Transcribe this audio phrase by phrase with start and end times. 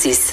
[0.00, 0.30] C'est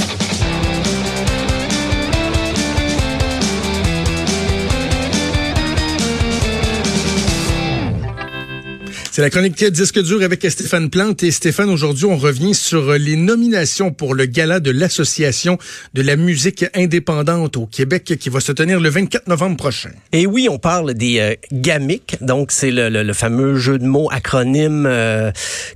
[9.22, 11.24] la chronique disque dur avec Stéphane Plante.
[11.24, 15.58] Et Stéphane, aujourd'hui, on revient sur les nominations pour le gala de l'Association
[15.96, 19.90] de la musique indépendante au Québec qui va se tenir le 24 novembre prochain.
[20.12, 22.18] Et oui, on parle des euh, GAMIC.
[22.22, 25.32] Donc, c'est le, le, fameux jeu de mots acronyme euh,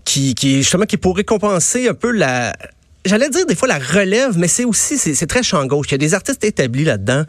[0.05, 2.53] qui, qui, justement, qui pour récompenser un peu la
[3.05, 5.87] J'allais dire des fois la relève, mais c'est aussi c'est très champ gauche.
[5.87, 7.23] Il y a des artistes établis là-dedans,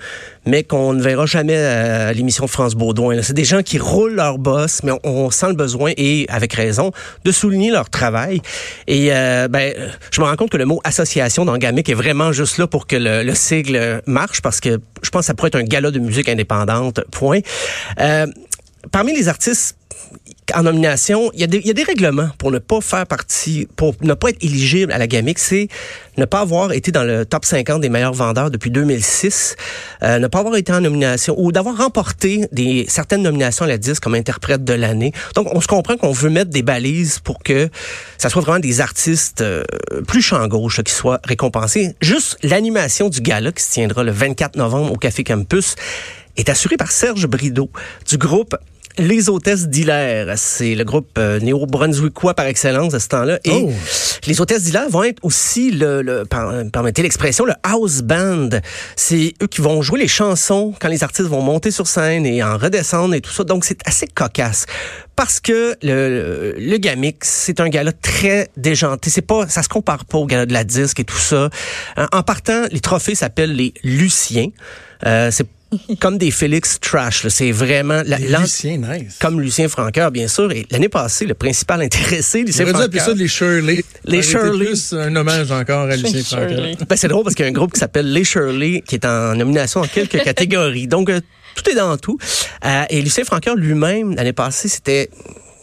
[0.45, 3.23] mais qu'on ne verra jamais à l'émission France Baudouin.
[3.23, 6.91] C'est des gens qui roulent leur boss, mais on, sent le besoin et avec raison
[7.25, 8.43] de souligner leur travail.
[8.89, 9.73] Et euh, ben,
[10.11, 12.89] je me rends compte que le mot association dans Gamic est vraiment juste là pour
[12.89, 15.93] que le, le, sigle marche, parce que je pense que ça pourrait être un gala
[15.93, 17.01] de musique indépendante.
[17.13, 17.41] Point.
[18.01, 18.27] Euh,
[18.91, 19.77] parmi les artistes
[20.55, 24.31] en nomination, il y, a des, règlements pour ne pas faire partie, pour ne pas
[24.31, 25.39] être éligible à la GAMIC.
[25.39, 25.69] C'est
[26.17, 29.57] ne pas avoir été dans le top 50 des meilleurs vendeurs depuis 2006,
[30.03, 33.79] euh, ne pas avoir été en nomination ou d'avoir remporté des certaines nominations à la
[33.79, 35.13] disque comme interprète de l'année.
[35.35, 37.69] Donc, on se comprend qu'on veut mettre des balises pour que
[38.19, 39.63] ça soit vraiment des artistes euh,
[40.07, 41.95] plus champ gauche qui soient récompensés.
[42.01, 45.77] Juste l'animation du gala qui se tiendra le 24 novembre au Café Campus
[46.37, 47.71] est assurée par Serge Brideau
[48.09, 48.57] du groupe
[48.99, 50.33] les hôtesses d'Hilaire.
[50.37, 53.39] C'est le groupe euh, néo-brunswickois par excellence à ce temps-là.
[53.45, 53.73] Et oh.
[54.27, 58.51] les hôtesses d'Hilaire vont être aussi, le, le permettez l'expression, le house band.
[58.97, 62.43] C'est eux qui vont jouer les chansons quand les artistes vont monter sur scène et
[62.43, 63.45] en redescendre et tout ça.
[63.45, 64.67] Donc, c'est assez cocasse.
[65.17, 69.11] Parce que le, le Gamix, c'est un gala très déjanté.
[69.11, 71.51] C'est pas, ça se compare pas au gala de la disque et tout ça.
[72.13, 74.49] En partant, les trophées s'appellent les Luciens.
[75.07, 75.47] Euh, c'est
[76.01, 77.27] comme des Félix Trash.
[77.29, 78.03] C'est vraiment...
[78.05, 79.17] La, Lucien, nice.
[79.21, 80.51] Comme Lucien Francoeur, bien sûr.
[80.53, 82.89] Et l'année passée, le principal intéressé, Lucien Francoeur...
[82.93, 83.85] On ça les Shirley.
[84.05, 84.67] Les Shirley.
[84.67, 86.77] plus un hommage encore à Lucien Francoeur.
[86.89, 89.05] Ben, c'est drôle parce qu'il y a un groupe qui s'appelle Les Shirley qui est
[89.05, 90.87] en nomination dans quelques catégories.
[90.87, 91.21] Donc, euh,
[91.55, 92.19] tout est dans tout.
[92.65, 95.11] Euh, et Lucien Francoeur lui-même, l'année passée, c'était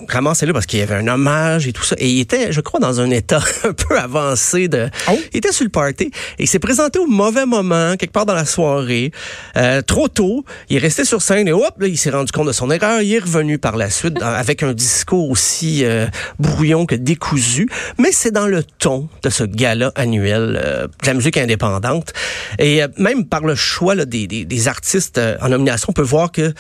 [0.07, 1.95] ramassé là parce qu'il y avait un hommage et tout ça.
[1.99, 4.89] Et il était, je crois, dans un état un peu avancé de.
[5.09, 5.17] Oh.
[5.33, 8.33] Il était sur le party et il s'est présenté au mauvais moment, quelque part dans
[8.35, 9.11] la soirée,
[9.55, 10.45] euh, trop tôt.
[10.69, 13.01] Il est resté sur scène et hop, là, il s'est rendu compte de son erreur.
[13.01, 16.07] Il est revenu par la suite avec un discours aussi euh,
[16.39, 17.67] brouillon que décousu.
[17.97, 22.13] Mais c'est dans le ton de ce gala annuel euh, de la musique indépendante.
[22.59, 26.01] Et euh, même par le choix là, des, des, des, artistes en nomination, on peut
[26.01, 26.53] voir que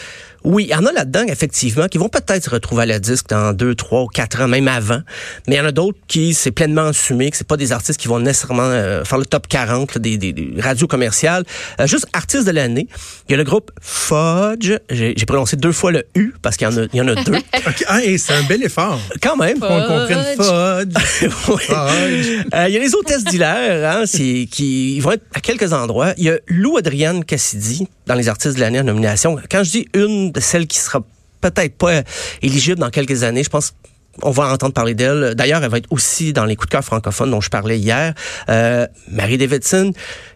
[0.47, 3.27] oui, il y en a là-dedans, effectivement, qui vont peut-être se retrouver à la disque
[3.27, 5.01] dans deux, trois ou quatre ans, même avant.
[5.45, 7.99] Mais il y en a d'autres qui, c'est pleinement assumé, que c'est pas des artistes
[7.99, 11.43] qui vont nécessairement euh, faire le top 40 des, des, radios commerciales.
[11.81, 12.87] Euh, juste artistes de l'année.
[13.27, 14.71] Il y a le groupe Fudge.
[14.89, 17.15] J'ai prononcé deux fois le U parce qu'il y en a, il y en a
[17.23, 17.33] deux.
[17.89, 18.99] Ah, c'est un bel effort.
[19.21, 19.59] Quand même.
[19.59, 21.67] Qu'on comprenne Fudge.
[22.53, 26.13] Euh, il y a les hôtesses d'Hilaire, hein, qui ils vont être à quelques endroits.
[26.17, 29.37] Il y a Lou Adrienne Cassidy dans les artistes de l'année en nomination.
[29.51, 31.01] Quand je dis une celle qui sera
[31.41, 32.01] peut-être pas
[32.41, 33.43] éligible dans quelques années.
[33.43, 33.73] Je pense
[34.23, 35.35] on va entendre parler d'elle.
[35.35, 38.13] D'ailleurs, elle va être aussi dans les coups de cœur francophones dont je parlais hier.
[38.49, 39.93] Euh, Marie Davidson,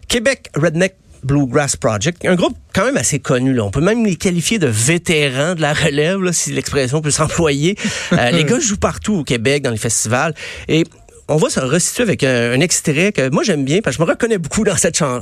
[0.08, 3.54] Québec Redneck Bluegrass Project, un groupe quand même assez connu.
[3.54, 3.64] Là.
[3.64, 7.76] On peut même les qualifier de vétérans de la relève, si l'expression peut s'employer.
[8.12, 10.34] Euh, les gars jouent partout au Québec dans les festivals.
[10.68, 10.84] Et
[11.32, 14.10] on va se restituer avec un, extrait que moi j'aime bien parce que je me
[14.10, 15.20] reconnais beaucoup dans cette euh,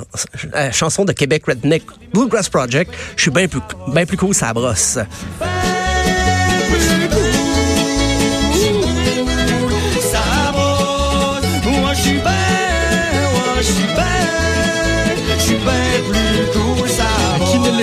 [0.73, 2.93] chanson de Québec Redneck Bluegrass Project.
[3.17, 4.99] Je suis bien plus, bien plus cool, ça brosse.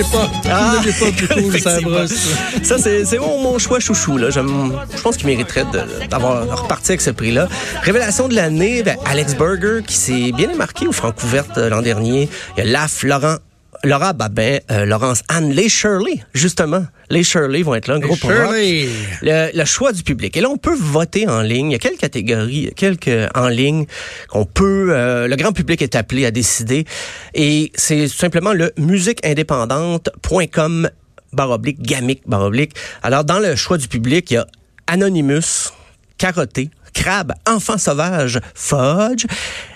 [0.04, 0.30] Pas.
[0.50, 4.18] Ah, pas ça Ça, c'est mon, choix chouchou.
[4.18, 4.30] Là.
[4.30, 5.66] Je pense qu'il mériterait
[6.10, 7.48] d'avoir reparti avec ce prix-là.
[7.84, 12.30] Révélation de l'année, ben, Alex Berger, qui s'est bien démarqué au Francouverte euh, l'an dernier.
[12.58, 13.38] Il y a Laf Laurent
[13.84, 16.86] Laura Babin, euh, Laurence Anne, les Shirley, justement.
[17.10, 18.88] Les Shirley vont être là, un gros Shirley.
[19.22, 20.36] Le, le, choix du public.
[20.36, 21.72] Et là, on peut voter en ligne.
[21.72, 23.86] Il y a quelques catégories, quelques en ligne
[24.30, 26.86] qu'on peut, euh, le grand public est appelé à décider.
[27.34, 30.90] Et c'est simplement le musiqueindépendante.com
[31.34, 32.74] baroblique, gamique baroblique.
[33.04, 34.48] Alors, dans le choix du public, il y a
[34.88, 35.72] Anonymous,
[36.18, 39.28] Carotté, Crabe, Enfant sauvage, Fudge,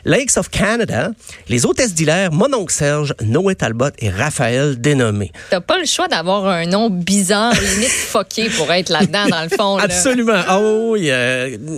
[0.06, 1.12] Lakes of Canada,
[1.50, 5.32] les hôtesses d'Hilaire, Mononcle Serge, Noé Talbot et Raphaël Dénommé.
[5.52, 9.50] T'as pas le choix d'avoir un nom bizarre, limite foqué pour être là-dedans, dans le
[9.50, 9.78] fond.
[9.78, 10.42] Absolument.
[10.50, 11.12] Oh, oui,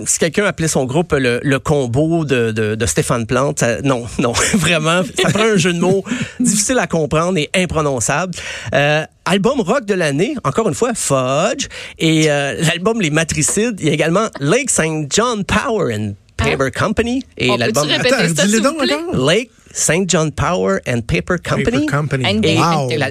[0.06, 5.30] si quelqu'un appelait son groupe le, combo de, de, Stéphane Plante, non, non, vraiment, ça
[5.30, 6.04] prend un jeu de mots
[6.40, 8.32] difficile à comprendre et imprononçable.
[8.74, 11.68] Euh, album rock de l'année, encore une fois, Fudge.
[11.98, 15.10] Et euh, l'album Les Matricides, il y a également Lake St.
[15.10, 18.76] John Power and Paper Company et On l'album Attends, ça, donc.
[19.14, 20.08] Lake St.
[20.08, 21.86] John Power and Paper Company.
[21.86, 22.24] Paper Company.
[22.26, 22.90] And Wow.
[22.96, 23.10] La-.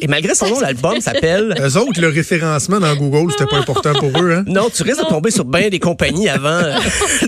[0.00, 3.92] Et malgré son nom, l'album s'appelle Eux autres, le référencement dans Google, c'était pas important
[3.94, 4.44] pour eux, hein?
[4.46, 6.78] Non, tu risques de tomber sur bien des compagnies avant euh,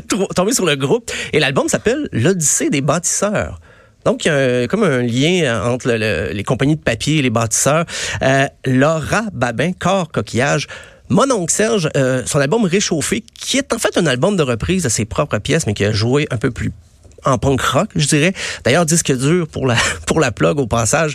[0.36, 1.10] tomber sur le groupe.
[1.32, 3.60] Et l'album s'appelle L'Odyssée des bâtisseurs.
[4.06, 7.18] Donc, il y a un- comme un lien entre le- le- les compagnies de papier
[7.18, 7.84] et les bâtisseurs.
[8.22, 10.66] Euh, Laura Babin, Corps Coquillage.
[11.08, 14.82] Mon oncle Serge, euh, son album Réchauffé, qui est en fait un album de reprise
[14.84, 16.72] de ses propres pièces, mais qui a joué un peu plus
[17.24, 18.32] en punk rock, je dirais.
[18.64, 19.76] D'ailleurs, disque dur pour la,
[20.06, 21.14] pour la plug au passage.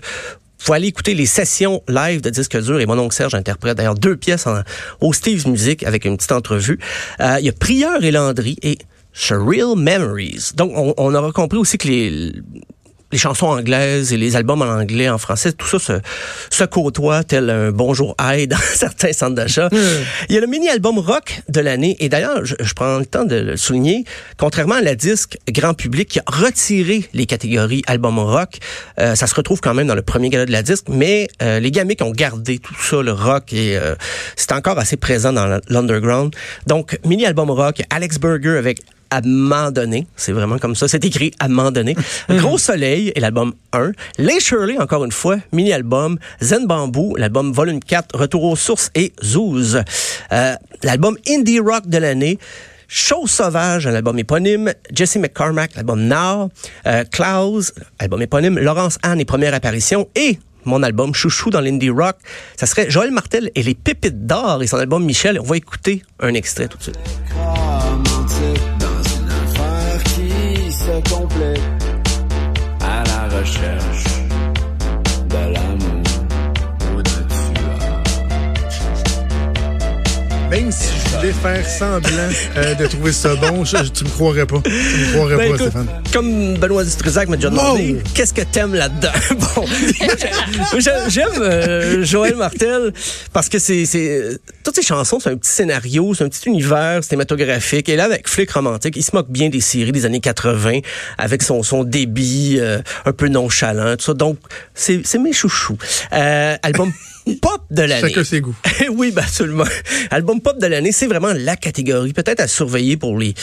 [0.59, 3.95] Faut aller écouter les sessions live de disque dur et mon oncle Serge interprète d'ailleurs
[3.95, 4.61] deux pièces en,
[4.99, 6.77] au Steve's Music avec une petite entrevue.
[7.19, 8.77] Euh, Il y a Prieur et Landry et
[9.13, 10.51] Surreal Memories.
[10.55, 12.31] Donc, on, on aura compris aussi que les,
[13.11, 15.93] les chansons anglaises et les albums en anglais, en français, tout ça se,
[16.49, 19.69] se côtoie tel un bonjour Hyde dans certains centres d'achat.
[20.29, 21.97] Il y a le mini-album rock de l'année.
[21.99, 24.05] Et d'ailleurs, je, je prends le temps de le souligner,
[24.37, 28.57] contrairement à la disque grand public qui a retiré les catégories album rock,
[28.99, 31.59] euh, ça se retrouve quand même dans le premier gala de la disque, mais euh,
[31.59, 33.95] les gamiques ont gardé tout ça, le rock, et euh,
[34.35, 36.35] c'est encore assez présent dans l'underground.
[36.67, 38.79] Donc, mini-album rock, Alex Berger avec
[39.11, 39.21] à
[39.71, 41.95] donné, c'est vraiment comme ça, c'est écrit à donné.
[42.29, 43.91] Gros Soleil est l'album 1.
[44.17, 46.17] Les Shirley, encore une fois, mini-album.
[46.41, 49.83] Zen Bamboo, l'album volume 4, Retour aux sources et Zouz.
[50.31, 52.39] Euh, l'album Indie Rock de l'année.
[52.87, 54.73] Chose sauvage, un album éponyme.
[54.93, 56.49] Jesse McCormack, l'album Now.
[56.87, 58.59] Euh, Klaus, album éponyme.
[58.59, 60.07] Laurence Anne, les premières apparitions.
[60.15, 62.17] Et mon album chouchou dans l'indie rock,
[62.55, 65.39] ça serait Joël Martel et les pépites d'or et son album Michel.
[65.39, 66.99] On va écouter un extrait tout de suite.
[81.23, 84.59] Je voulais faire semblant euh, de trouver ça bon, je- tu me croirais pas.
[84.63, 85.87] Tu me croirais Ben, pas, écoute, Stéphane.
[86.11, 88.01] comme Benoît Dutrisac m'a déjà demandé, Wow!
[88.15, 89.11] qu'est-ce que t'aimes là-dedans?
[89.55, 89.65] bon,
[90.79, 92.91] j'ai- j'aime euh, Joël Martel
[93.33, 97.03] parce que c'est, c'est toutes ces chansons, c'est un petit scénario, c'est un petit univers
[97.03, 97.87] cinématographique.
[97.89, 100.79] Et là, avec Flic romantique, il se moque bien des séries des années 80
[101.19, 104.13] avec son son débit euh, un peu nonchalant, tout ça.
[104.15, 104.37] Donc,
[104.73, 105.77] c'est, c'est mes chouchous.
[106.13, 106.91] Euh, album
[107.41, 108.09] pop de l'année.
[108.09, 108.55] Chacun ses goûts.
[108.91, 109.63] oui, ben absolument.
[110.09, 113.33] Album pop de l'année, c'est vraiment la catégorie peut-être à surveiller pour les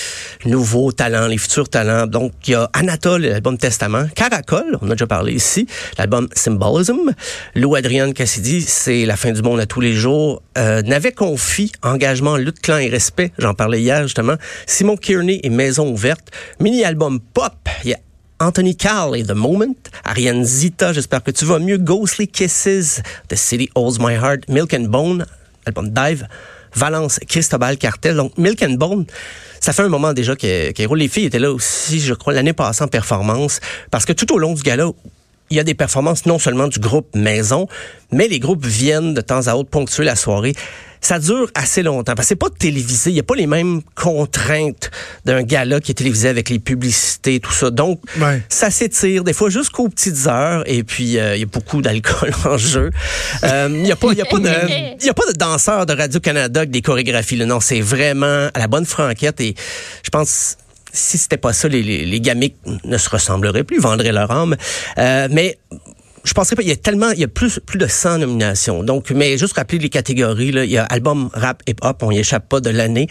[0.44, 2.06] nouveaux talents, les futurs talents.
[2.06, 5.66] Donc, il y a Anatole, l'album Testament, Caracol, on a déjà parlé ici,
[5.96, 7.12] l'album Symbolism,
[7.54, 11.72] Lou Adrienne Cassidy, c'est la fin du monde à tous les jours, euh, N'avait confie,
[11.82, 14.36] engagement, lutte, clan et respect, j'en parlais hier justement,
[14.66, 16.30] Simon Kearney et Maison ouverte,
[16.60, 17.52] mini-album pop,
[17.84, 17.98] il y a
[18.40, 19.74] Anthony Carl et The Moment,
[20.04, 24.74] Ariane Zita, j'espère que tu vas mieux, Ghostly Kisses, The City Holds My Heart, Milk
[24.74, 25.26] and Bone,
[25.66, 26.28] album Dive,
[26.72, 28.14] Valence, Cristobal Cartel.
[28.14, 29.06] Donc, Milk and Bone,
[29.58, 30.98] ça fait un moment déjà qu'elle qu'elle roule.
[30.98, 33.58] Les filles étaient là aussi, je crois, l'année passée en performance,
[33.90, 34.88] parce que tout au long du gala,
[35.50, 37.66] il y a des performances non seulement du groupe Maison,
[38.12, 40.54] mais les groupes viennent de temps à autre ponctuer la soirée.
[41.00, 43.82] Ça dure assez longtemps parce que c'est pas télévisé, il y a pas les mêmes
[43.94, 44.90] contraintes
[45.24, 47.70] d'un gala qui est télévisé avec les publicités tout ça.
[47.70, 48.42] Donc Ouais.
[48.48, 52.32] ça s'étire des fois jusqu'aux petites heures et puis euh, il y a beaucoup d'alcool
[52.44, 52.90] en jeu.
[53.44, 54.48] Euh, Il y a pas y a pas de
[55.00, 57.46] il y a pas de danseurs de Radio Canada avec des chorégraphies là.
[57.46, 59.54] non, c'est vraiment à la bonne franquette et
[60.02, 60.56] je pense
[60.92, 64.56] si c'était pas ça, les, les, les gamiques ne se ressembleraient plus, vendraient leur âme.
[64.96, 65.58] Euh, mais
[66.28, 68.82] je penserais pas, il y a tellement, il y a plus, plus de 100 nominations.
[68.82, 72.18] Donc, mais juste rappeler les catégories, là, il y a album rap hip-hop, on y
[72.18, 73.08] échappe pas de l'année.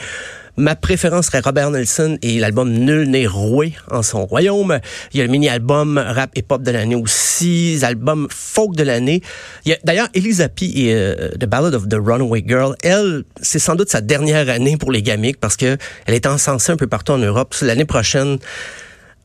[0.55, 4.79] Ma préférence serait Robert Nelson et l'album Nul n'est roué en son royaume.
[5.13, 9.21] Il y a le mini-album rap hip-hop de l'année aussi, l'album folk de l'année.
[9.65, 12.75] Il y a d'ailleurs Elisa et euh, The Ballad of the Runaway Girl.
[12.81, 16.71] Elle, c'est sans doute sa dernière année pour les gamiques parce que elle est encensée
[16.71, 17.53] un peu partout en Europe.
[17.61, 18.39] L'année prochaine,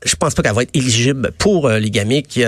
[0.04, 2.40] je pense pas qu'elle va être éligible pour euh, les gamiques.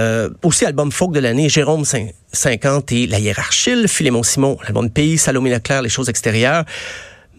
[0.43, 5.19] Aussi album folk de l'année, Jérôme Cin- 50 et La Hiérarchie, Philémon Simon, l'album Pays,
[5.19, 6.65] Salomé Leclerc, Les choses extérieures.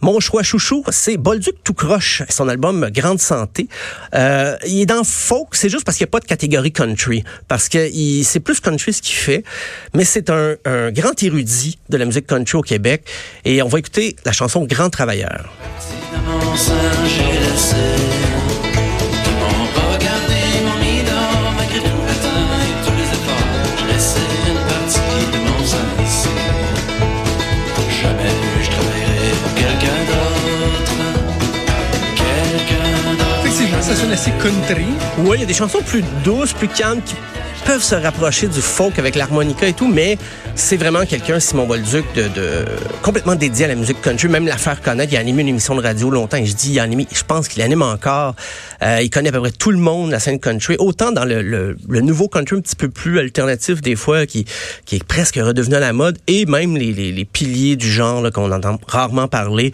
[0.02, 3.68] Mon choix chouchou, c'est Bolduc tout croche, son album Grande Santé.
[4.14, 7.24] Euh, il est dans folk, c'est juste parce qu'il n'y a pas de catégorie country,
[7.48, 7.90] parce que
[8.24, 9.44] c'est plus country ce qu'il fait,
[9.94, 13.06] mais c'est un, un grand érudit de la musique country au Québec.
[13.46, 15.50] Et on va écouter la chanson Grand Travailleur.
[34.12, 34.86] Assez country.
[35.20, 37.16] Oui, il y a des chansons plus douces, plus calmes, qui
[37.66, 40.20] peuvent se rapprocher du folk avec l'harmonica et tout, mais
[40.54, 42.66] c'est vraiment quelqu'un, Simon Bolduc, de, de
[43.02, 45.12] complètement dédié à la musique country, même la faire connaître.
[45.12, 47.24] Il a animé une émission de radio longtemps et je dis, il a animé, je
[47.24, 48.36] pense qu'il anime encore.
[48.84, 51.42] Euh, il connaît à peu près tout le monde, la scène country, autant dans le,
[51.42, 54.46] le, le, nouveau country un petit peu plus alternatif des fois, qui,
[54.86, 58.32] qui est presque redevenu à la mode, et même les, les, les piliers du genre
[58.32, 59.72] qu'on entend rarement parler,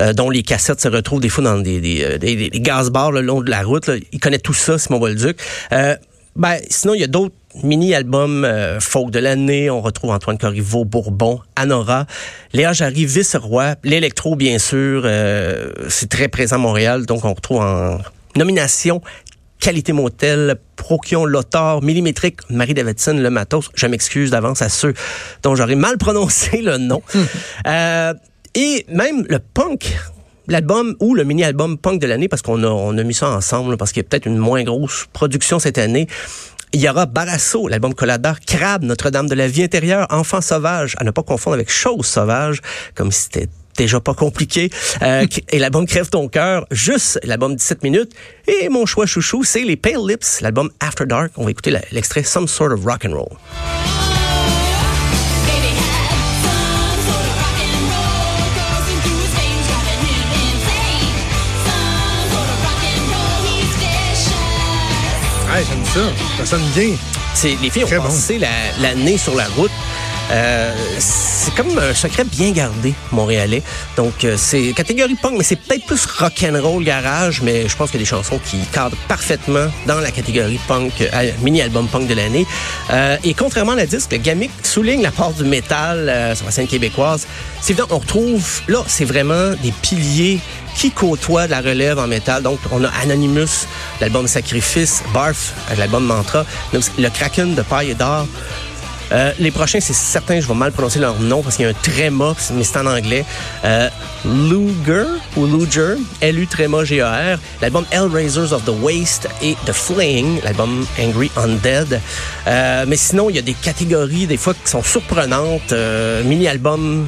[0.00, 2.90] euh, dont les cassettes se retrouvent des fois dans des, des, euh, des, des gaz
[2.90, 3.88] bars le long de la route.
[3.88, 3.94] Là.
[4.12, 5.36] Il connaît tout ça, Simon Bolduc.
[5.72, 5.96] Euh,
[6.36, 9.68] ben, sinon, il y a d'autres mini-albums euh, folk de l'année.
[9.70, 12.06] On retrouve Antoine Corriveau, Bourbon, Anora,
[12.52, 15.02] Léa Jarry, Vice-Roi, l'électro, bien sûr.
[15.04, 17.98] Euh, c'est très présent à Montréal, donc on retrouve en
[18.36, 19.02] nomination
[19.60, 23.70] Qualité Motel, Prokion, Lothar, Millimétrique, Marie Davidson, Le Matos.
[23.74, 24.94] Je m'excuse d'avance à ceux
[25.42, 27.02] dont j'aurais mal prononcé le nom.
[27.66, 28.14] euh,
[28.54, 29.96] et même le punk
[30.48, 33.76] l'album ou le mini-album punk de l'année, parce qu'on a, on a mis ça ensemble,
[33.76, 36.06] parce qu'il y a peut-être une moins grosse production cette année.
[36.74, 41.04] Il y aura Barasso, l'album Colada, Crabe, Notre-Dame de la vie intérieure, Enfant sauvage, à
[41.04, 42.62] ne pas confondre avec Chose sauvage,
[42.94, 44.70] comme si c'était déjà pas compliqué.
[45.02, 48.12] Euh, et l'album Crève ton cœur, juste l'album 17 minutes.
[48.46, 51.32] Et mon choix chouchou, c'est les Pale Lips, l'album After Dark.
[51.36, 53.81] On va écouter l'extrait Some Sort of Rock and Roll.
[65.52, 66.00] Ouais, j'aime ça.
[66.38, 66.96] Ça sonne bien.
[67.34, 68.04] C'est, les filles ont Très bon.
[68.04, 68.48] passé la-
[68.80, 69.70] l'année sur la route.
[70.32, 73.62] Euh, c'est comme un secret bien gardé, montréalais.
[73.96, 78.00] Donc, euh, c'est catégorie punk, mais c'est peut-être plus rock'n'roll garage, mais je pense qu'il
[78.00, 82.14] y a des chansons qui cadrent parfaitement dans la catégorie punk, euh, mini-album punk de
[82.14, 82.46] l'année.
[83.24, 87.26] Et contrairement à la disque, Gamic souligne la part du métal sur la scène québécoise.
[87.60, 90.40] C'est évident, on retrouve, là, c'est vraiment des piliers
[90.76, 92.42] qui côtoient de la relève en métal.
[92.42, 93.66] Donc, on a Anonymous,
[94.00, 98.26] l'album Sacrifice, Barf, l'album Mantra, le Kraken de paille d'or.
[99.10, 101.70] Euh, les prochains, c'est certain, je vais mal prononcer leur nom parce qu'il y a
[101.70, 103.24] un tréma, mais c'est en anglais.
[103.64, 103.88] Euh,
[104.24, 105.06] Luger
[105.36, 111.30] ou Luger, L-U tréma G-A-R, l'album Hellraisers of the Waste et The Flaying, l'album Angry
[111.36, 112.00] Undead.
[112.46, 117.06] Euh, mais sinon, il y a des catégories des fois qui sont surprenantes, euh, mini-albums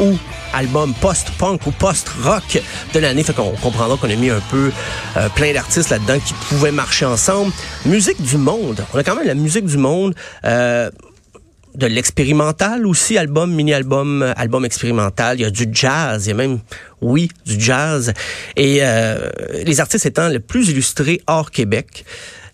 [0.00, 0.16] ou
[0.52, 2.62] album post-punk ou post-rock
[2.94, 3.22] de l'année.
[3.22, 4.70] Fait qu'on comprendra qu'on a mis un peu
[5.16, 7.52] euh, plein d'artistes là-dedans qui pouvaient marcher ensemble.
[7.84, 8.84] Musique du monde.
[8.94, 10.14] On a quand même la musique du monde.
[10.44, 10.90] Euh,
[11.76, 15.38] de l'expérimental aussi, album, mini-album, euh, album expérimental.
[15.38, 16.58] Il y a du jazz, il y a même,
[17.00, 18.12] oui, du jazz.
[18.56, 19.30] Et euh,
[19.64, 22.04] les artistes étant les plus illustrés hors Québec.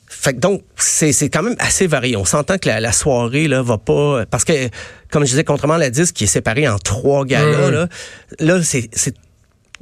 [0.08, 2.16] Fait que donc, c'est, c'est quand même assez varié.
[2.16, 4.26] On s'entend que la, la soirée là va pas...
[4.26, 4.68] Parce que,
[5.10, 7.88] comme je disais, contrairement à la disque qui est séparée en trois galas, là,
[8.38, 9.14] là c'est, c'est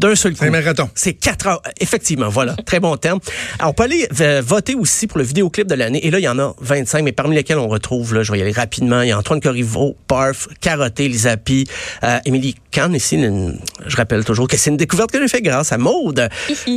[0.00, 0.38] d'un seul coup.
[0.40, 0.88] C'est un marathon.
[0.94, 1.62] C'est quatre heures.
[1.80, 2.56] Effectivement, voilà.
[2.66, 3.20] Très bon terme.
[3.58, 6.04] Alors, on peut aller euh, voter aussi pour le vidéoclip de l'année.
[6.06, 8.38] Et là, il y en a 25, mais parmi lesquels on retrouve, là, je vais
[8.38, 11.66] y aller rapidement, il y a Antoine Corriveau, Parf, Carotté, Lisapi,
[12.02, 15.42] euh, Émilie Kahn, ici, une- je rappelle toujours que c'est une découverte que j'ai fait
[15.42, 16.28] grâce à Maude.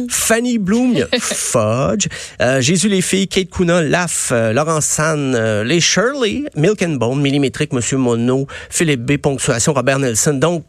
[0.09, 2.07] Fanny Bloom, Fudge,
[2.41, 6.95] euh, Jésus les filles, Kate Kuna, Laf, euh, Laurence San, euh, les Shirley, Milk and
[6.95, 10.33] Bone, Millimétrique, Monsieur Mono, Philippe B, Ponctuation, Robert Nelson.
[10.33, 10.65] Donc,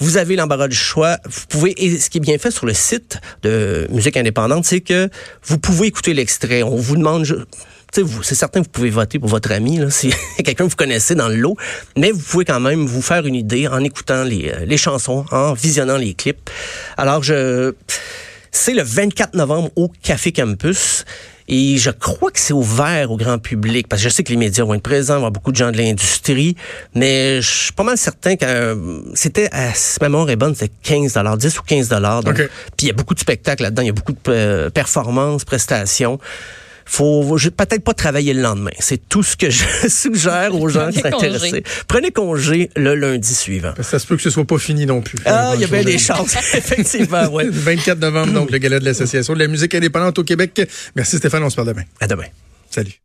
[0.00, 1.18] vous avez l'embarras du choix.
[1.24, 5.08] Vous pouvez, ce qui est bien fait sur le site de musique indépendante, c'est que
[5.44, 6.62] vous pouvez écouter l'extrait.
[6.62, 7.26] On vous demande,
[7.92, 11.14] c'est certain que vous pouvez voter pour votre ami, là, si quelqu'un que vous connaissez
[11.14, 11.56] dans le lot,
[11.96, 15.52] mais vous pouvez quand même vous faire une idée en écoutant les, euh, chansons, en
[15.52, 16.50] visionnant les clips.
[16.96, 17.74] Alors, je,
[18.50, 21.04] c'est le 24 novembre au Café Campus.
[21.52, 24.36] Et je crois que c'est ouvert au grand public, parce que je sais que les
[24.36, 26.54] médias vont être présents, il y beaucoup de gens de l'industrie,
[26.94, 30.54] mais je suis pas mal certain que euh, c'était, à- si ma mémoire est bonne,
[30.54, 32.36] c'était 15 10 ou 15 donc, OK.
[32.36, 32.48] Puis
[32.82, 36.20] il y a beaucoup de spectacles là-dedans, il y a beaucoup de euh, performances, prestations.
[36.92, 38.72] Faut peut-être pas travailler le lendemain.
[38.80, 41.26] C'est tout ce que je suggère aux gens qui sont Prenez congé.
[41.36, 41.62] intéressés.
[41.86, 43.72] Prenez congé le lundi suivant.
[43.80, 45.16] Ça se peut que ce soit pas fini non plus.
[45.24, 47.44] Ah, il y a bien des chances, effectivement, ouais.
[47.50, 50.68] Le 24 novembre, donc, le gala de l'Association de la musique indépendante au Québec.
[50.96, 51.84] Merci Stéphane, on se parle demain.
[52.00, 52.26] À demain.
[52.70, 52.98] Salut.